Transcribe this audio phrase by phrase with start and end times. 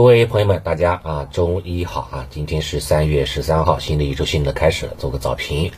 [0.00, 2.26] 各位朋友们，大家啊，周一好啊！
[2.30, 5.70] 今天是三月十三号，新的一周新的开始了，做个早评。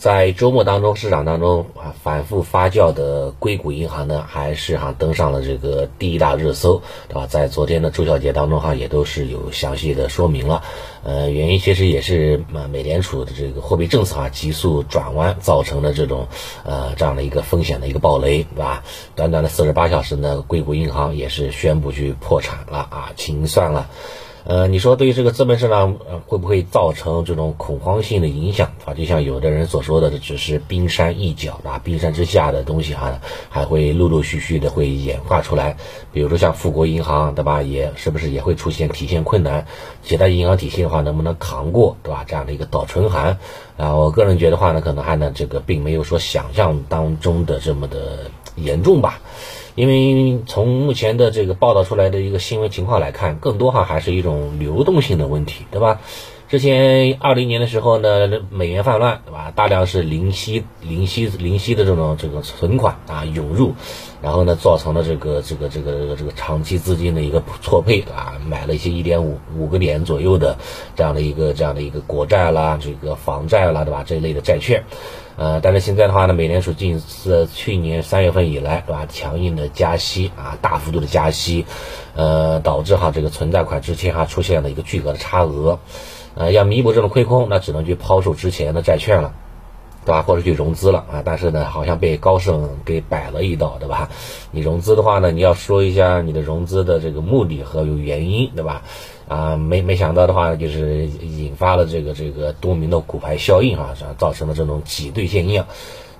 [0.00, 7.26] 在周末当中，市场当中啊反复发酵的硅谷银行呢，还是哈登上了这个第一大热搜，对吧？
[7.26, 10.62] 在昨天的周小节当中哈，也都是有详细的说明了。
[11.04, 16.28] 呃，原因其实也是啊，美联储的这个货币政策啊急速转弯造成的这种
[16.64, 18.82] 呃这样的一个风险的一个暴雷，对吧？
[19.16, 23.90] 短短的四十八小时呢，硅谷银行也是宣布去破产了啊，清算了。
[24.44, 28.94] 呃，你说对于这个资本市场，呃，会不会造成这种恐慌性的影响啊？
[28.94, 35.76] 就像有的人所说的，这只是冰山一角啊，冰山之下的东西哈，还会陆陆续续的会演化出来。
[36.12, 37.60] 比如说像富国银行，对吧？
[37.62, 39.66] 也是不是也会出现体现困难？
[40.02, 42.24] 其他银行体系的话，能不能扛过，对吧？
[42.26, 43.38] 这样的一个倒春寒
[43.76, 49.20] 啊，我个人觉得话呢，可能还呢，这个并没有说想象当中的这么的严重吧。
[49.80, 56.02] 因为从目前的这个报道出来的一个新闻情况来看，更多哈还是一种流动性的问题，对吧？
[56.50, 59.52] 之前二零年的时候呢，美元泛滥，对吧？
[59.54, 63.74] 大量是零息、零息、零息的这种这个存款啊涌入，
[64.20, 70.58] 然后呢，造成了这个这个这个这个长期资金的一个错配啊，买了一些一点五五个点左右的
[70.96, 74.02] 这样的一个这样的一个国债啦，这个房债啦，对吧？
[74.04, 74.82] 这一类的债券。
[75.36, 81.64] 呃，但是现在的话呢，美联储近自去年三月份以来，对吧，强硬的加息啊，大幅度的加息，
[82.16, 85.78] 呃，导致哈这个存在款之前哈出现了一个巨额的差额，
[86.34, 89.34] 呃，要弥补这种亏空，那只能去抛售之前的债券了。
[90.02, 90.22] 对吧？
[90.22, 91.22] 或者去融资了啊？
[91.22, 94.08] 但是呢，好像被高盛给摆了一道，对吧？
[94.50, 98.82] 你融资的话呢，你要说一下你的融资的这个目的和有原因，对吧？
[99.28, 105.66] 啊，没没想到的话，就是引发了这个这个多名的骨牌效应啊，造成了这种挤兑现象。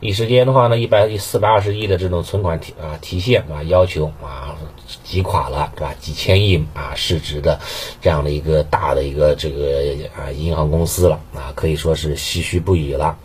[0.00, 4.56] 一时间的话呢，一百四百二十亿的这种存款提啊提现啊要求啊
[5.04, 5.94] 挤垮了，对吧？
[6.00, 7.60] 几千亿啊市值的
[8.00, 13.18] 这样的一个大的一个这个啊银行公司了啊，可以说是唏嘘不已了。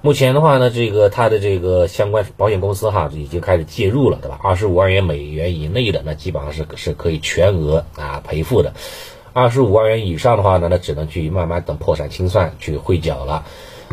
[0.00, 4.40] 目前的话呢，这个它的这个相关保险公司哈已经开始介入了，对吧？
[4.42, 8.70] 二十五万元美元以内的，那基本上是是可以全额啊赔付的；
[9.34, 13.44] 二十五万元以上的话呢，那只能去慢慢等破产清算去汇缴了。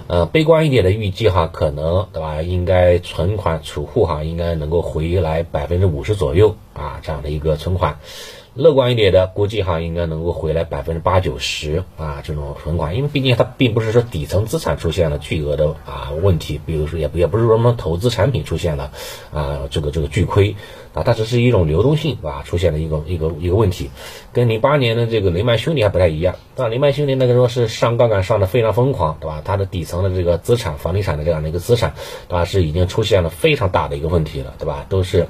[0.07, 2.41] 呃，悲观一点的预计哈，可能对吧？
[2.41, 7.97] 应该存款储户哈应该能够回来百分之五十左右啊，这样的一个存款。
[8.55, 18.91] 乐观一点的估计哈，应该能够回来百分之八九十啊，这种存款，因为毕竟它并不是说底层资产出现了巨额的啊问题，比如说也也不是说什么投资产品出现了
[19.33, 20.55] 啊这个这个巨亏
[20.93, 23.89] 啊，它只是一种流动性啊出现了一个一个一个问题，
[24.31, 26.67] 跟零八年的这个雷曼兄弟还不太一样，那？
[26.67, 29.41] 雷曼兄弟那个时候是上杠杆上的非常疯狂，对吧？
[29.43, 31.95] 它的底层的这个资产，房地产的这样的一个资产，
[32.27, 32.45] 对吧？
[32.45, 34.85] 是已经出现了非常大的一个问题了，对吧？
[34.89, 35.27] 都是。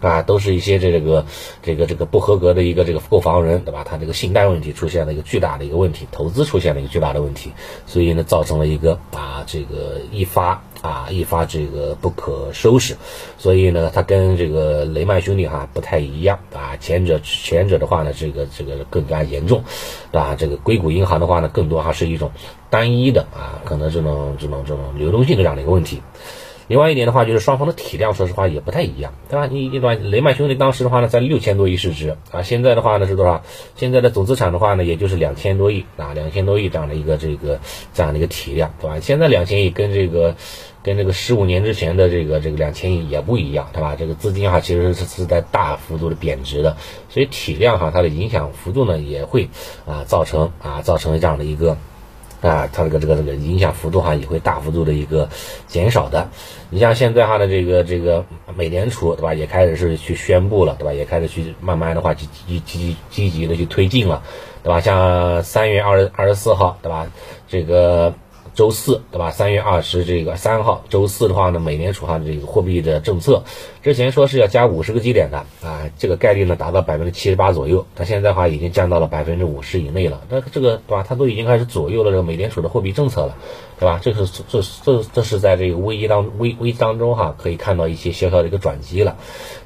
[0.00, 1.26] 啊，都是一些这这个
[1.62, 3.84] 这个这个不合格的一个这个购房人，对吧？
[3.84, 7.52] 他这个信贷问题出现了一个巨大的一个问题，投资出现了一个巨大的问题，
[7.86, 12.96] 所以呢，造成了一个啊这个一发啊一发这个不可收拾。
[13.38, 19.62] 所以呢，它跟这个雷曼兄弟哈不太一样啊，前者前者的话呢，这个这个更加严重，
[20.10, 20.34] 对吧？
[20.38, 22.30] 这个硅谷银行的话呢，更多还是一种
[22.70, 26.00] 单一的啊，可能这种这种这种流动性的这样的一个问题。
[26.70, 29.48] 另外一点的话，就是双方的体量，说实话也不太一样，对吧？
[29.50, 33.42] 你一段雷曼兄弟当时的话呢，在六千多亿市值啊，现在的话呢是多少？
[33.74, 37.58] 现在的总资产的话呢，也就是两千多亿啊，两千多亿这样的一个这个
[37.92, 39.00] 这样的一个体量，对吧？
[39.00, 40.36] 现在两千亿跟这个
[40.84, 43.96] 跟这个十五年之前的这个这个两千亿也不一样，对吧？
[43.98, 46.76] 这个资金哈其实是是在大幅度的贬值的，
[47.08, 49.48] 所以体量哈它的影响幅度呢也会
[49.86, 51.76] 啊造成啊造成这样的一个。
[52.40, 55.28] 啊，它这个这个这个影响幅度哈也会大幅度的一个
[55.66, 56.28] 减少的。
[56.70, 58.24] 你像现在哈的这个这个
[58.56, 64.22] 美联储对吧，也开始是去宣布了对吧，也开始去慢慢的话积积积极积极的去推进了，
[64.62, 64.80] 对吧？
[64.80, 67.06] 像三月二十二十四号对吧，
[67.48, 68.14] 这个。
[68.60, 69.30] 周四对吧？
[69.30, 73.42] 三月二十这个三号周四的话呢，美联储哈这个货币的政策，
[73.82, 80.20] 之前说是要加五十个基点的啊，这个概率呢达到百分之七十八左右，它现在的话已经降到了百分之五十以内了。
[80.28, 81.06] 那这个对吧？
[81.08, 83.38] 它都已经开始左右了这个美联储的货币政策了，
[83.80, 83.98] 对吧？
[84.02, 89.16] 这是这这这是在这个危机当危危机当中哈，可以看到一些小小的一个转机了。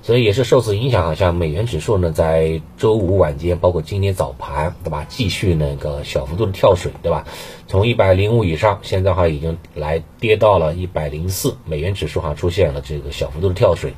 [0.03, 5.05] 所以也是受此影响，像美元指数呢，在周五晚间，包括今天早盘，对吧？
[5.09, 7.27] 继续那个小幅度的跳水，对吧？
[7.67, 13.95] 从一百零五以上，现在哈已经来跌到了一百零四，美元指数哈出现了这个小幅度的跳水。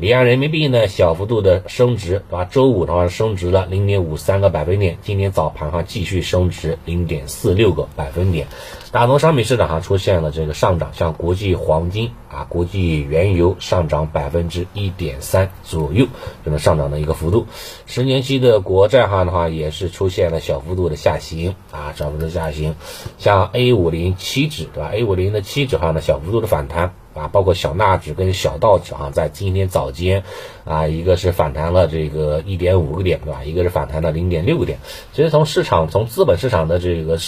[0.00, 2.46] 离岸人民币呢小幅度的升值，对吧？
[2.46, 8.46] 周五的话升值了零点五三个百分点，今天早盘哈继续升值零点四六个百分点。
[8.92, 16.06] 大宗商品市场上出现了这个上涨，像国际黄金啊、国际原油上涨百分之一点三左右，
[16.46, 17.46] 这么上涨的一个幅度。
[17.84, 22.74] 十年期的国债哈的话也是出现了小幅度的下行啊，小幅度下行。
[23.18, 30.22] 像 A 五零期指对吧？A 五零的期指哈呢小幅度的反弹啊，包括小纳指跟小道指哈，在今天早间
[30.64, 33.44] 啊，一个是反弹了这个一点五个点对吧？
[33.44, 34.78] 一个是反弹了零点六个点。
[35.12, 37.18] 其实从市场从资本市场的这个。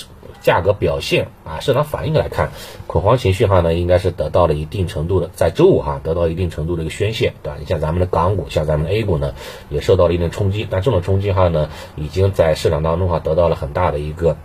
[0.43, 2.51] 价格表现啊，市场反应来看，
[2.89, 7.57] 恐慌情绪哈呢，应该是得到了一定程度的，在周五哈得到一定程度的一个宣泄，对吧？
[7.61, 9.35] 你像咱们的港股，像咱们的 A 股呢，
[9.69, 14.37] 也受到了一定冲击，但这种冲击哈呢，已经在市场当中哈得到了很大的一个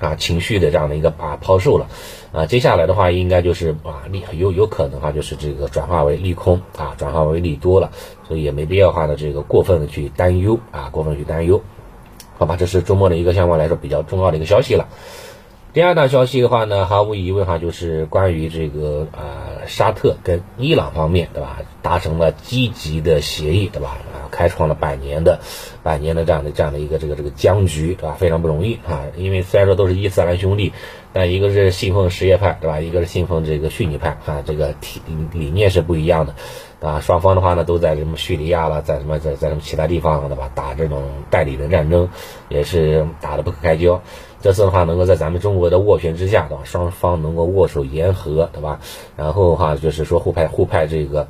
[0.00, 1.88] 啊情绪的这样的一个啊抛售了，
[2.32, 7.90] 啊，接下来的话应该就是啊利有有可能哈就是这个转化为利空啊，转化为利多了，
[8.26, 11.62] 所以也没必要话的这个过分的去担忧啊，过分去担忧，
[12.38, 12.56] 好吧？
[12.56, 14.88] 这是周末的一个相关来说比较重要的一个消息了。
[15.72, 21.60] 第二大消息的话呢，毫无疑问哈，就是关于这个啊沙特跟伊朗方面，对吧？
[21.82, 23.98] 达成了积极的协议，对吧？
[24.12, 25.38] 啊，开创了百年的
[25.82, 28.16] 百年的这样的这样的一个这个这个僵局，对吧？
[28.18, 29.04] 非常不容易啊！
[29.16, 30.72] 因为虽然说都是伊斯兰兄弟，
[31.12, 32.80] 但一个是信奉什叶派，对吧？
[32.80, 35.00] 一个是信奉这个逊尼派啊，这个体
[35.32, 36.34] 理念是不一样的
[36.80, 37.00] 啊。
[37.00, 40.50] 双方的话呢，都在什么叙利亚了，在什么在在什么其他地方，对吧？
[40.54, 42.08] 打这种代理的战争，
[42.48, 44.00] 也是打得不可开交。
[44.40, 46.62] 这次的话，能够在咱们中国的斡旋之下，对吧？
[46.64, 48.78] 双方能够握手言和，对吧？
[49.16, 51.28] 然后的话，就是说互派互派这个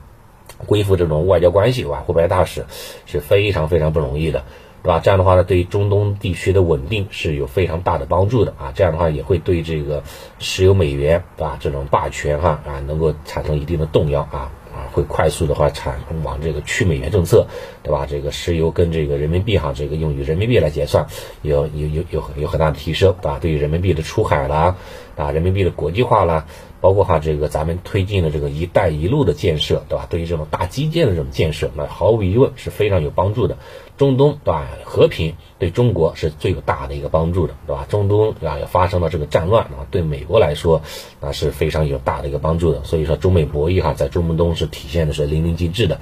[0.59, 2.03] 恢复这种外交关系，对吧？
[2.07, 2.67] 互派大使
[3.07, 4.45] 是非常非常不容易的，
[4.83, 5.01] 对吧？
[5.01, 8.73] 这样的话呢，对于中东地区的稳定是有非常大的帮助的啊！
[8.75, 10.03] 这样的话也会对这个
[10.39, 11.57] 石油美元，对吧？
[11.59, 14.53] 这种霸权哈啊，能够产生一定的动摇啊。
[14.99, 17.47] 会快速的话产往这个去美元政策，
[17.85, 18.05] 对吧？
[18.05, 21.07] 这个石油跟这个人民币哈，这个用于人民币来结算，
[21.43, 23.39] 有有有有有很大的提升，对吧？
[23.41, 24.77] 对于人民币的出海啦，
[25.17, 26.47] 啊，人民币的国际化啦，
[26.81, 30.07] 包括哈这个咱们推进的这个“一带一路”的建设，对吧？
[30.09, 33.57] 对于这种大基建的这种建设，那毫无疑问是非常有帮助的。
[33.97, 34.69] 中东对吧？
[34.85, 37.85] 和平对中国是最有大的一个帮助的，对吧？
[37.89, 38.59] 中东对吧？
[38.61, 40.83] 要发生了这个战乱啊，对美国来说
[41.21, 42.85] 那是非常有大的一个帮助的。
[42.85, 45.99] 所以说，中美博弈哈，在中东是体现的是淋漓尽致的。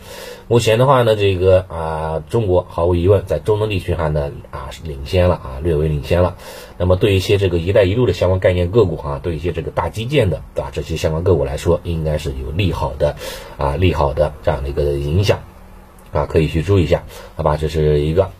[0.46, 6.37] 目前的话呢，这个啊，中国毫无疑问在中东地区哈呢啊领先了啊，略微领先了。
[6.78, 10.70] 那么对一些这个“一带一路”的相关概念个股啊，对一些这个大基建的对吧？
[10.73, 13.17] 这些相关个股来说，应该是有利好的
[13.56, 15.40] 啊，利好的这样的一个影响。
[16.12, 17.58] 啊，可以去注意一下，好吧？
[17.58, 18.31] 这是一个，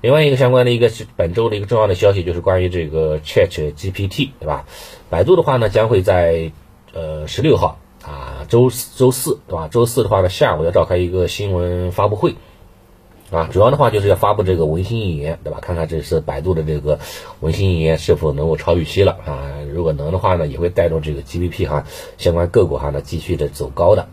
[0.00, 4.64] 另外一个相关的一个是本周的一个重要的消息，就是关于这个 Chat GPT，对吧？
[5.10, 6.52] 百度的话呢，将会在
[6.94, 9.68] 呃十六号啊，周周四，对吧？
[9.68, 12.36] 周四的话呢，下午要召开一个新闻发布会，
[13.30, 15.58] 啊，主要的话就是要发布这个文心一言，对吧？
[15.60, 16.98] 看看这次百度的这个
[17.40, 19.54] 文心一言是否能够超预期了啊？
[19.72, 21.84] 如果能的话呢，也会带动这个 GDP 哈
[22.18, 24.08] 相关个股哈呢继续的走高的。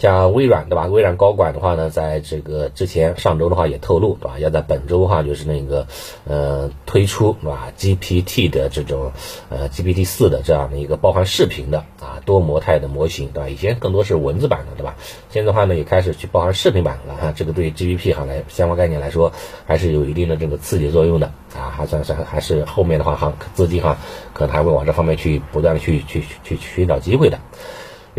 [0.00, 0.86] 像微软对吧？
[0.86, 4.38] 微软高管的话呢，在这个之前上周的话也透露对吧？
[4.38, 5.86] 要在本周的话就是那个
[6.26, 9.12] 呃推出对吧？GPT 的这种
[9.50, 13.48] 呃 GPT 四的这样的一个包含视频的啊多模态的模型对吧？
[13.50, 14.96] 以前更多是文字版的对吧？
[15.28, 17.34] 现在的话呢也开始去包含视频版了哈。
[17.36, 19.30] 这个对 GPT 哈来相关概念来说
[19.66, 23.98] 还是有一定的这个刺激作用的啊，还算是还是后面的话哈资金哈
[24.32, 27.38] 可能还会往这方面去不断的去去去寻找机会的。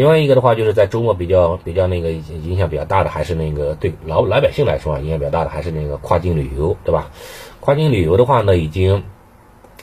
[0.02, 7.12] 另外一个的话，就是在周末比较比较那个影响比较大的，还是那个对老老百姓来说啊，影响比较大的还是那个跨境旅游，对吧？
[7.60, 9.04] 跨境旅游的话呢，已经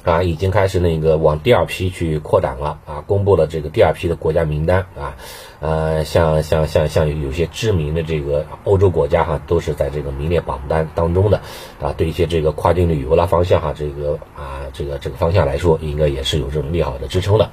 [0.03, 5.15] 啊已经开始那个往第二批去扩展了啊，公布了这个第二批的国家名单啊，
[5.61, 11.41] 呃，像像像像有些知名的这个欧洲国家哈，都是在这个名列榜单当中的
[11.81, 17.51] 啊，对一些这个跨境旅游啦方向哈，这个啊这个这个方向来说，应该也是有这种利好的支撑的。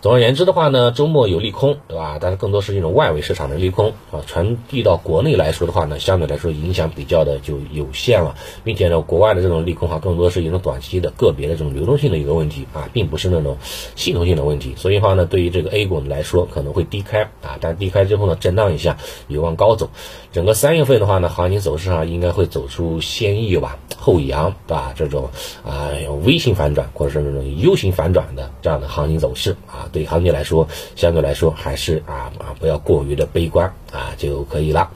[0.00, 2.16] 总而言之的话呢，周末有利空，对吧？
[2.18, 13.58] 但是更多是一种外围市场的利空啊，传递到国内来说的话呢，相对来说影响比较的就有限了，并且呢，国外的这种利空哈，更多是一种短期的个别的这种流动性的一个问题啊，并不是那种
[13.94, 14.72] 系统性的问题。
[14.74, 18.96] 所以话呢，对于这个 A 股来说，可能会低开啊，但低开之后呢，震荡一下，
[19.28, 19.90] 有望高走。
[20.32, 24.94] 整个三月份的话呢，行情走势上应该会走出先抑吧，后扬，对吧？
[24.96, 25.28] 这种
[25.62, 25.90] 啊
[26.24, 29.88] 微型反转或者是那种 U 型反转的这样的行情走势啊。
[29.92, 30.66] 对行情来说，
[30.96, 34.90] 相对来说还是啊啊不要过于的悲观啊就可以了。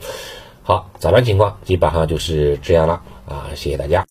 [0.63, 2.99] 好，早盘情况基本上就是这样了
[3.29, 4.03] 啊，谢谢大家。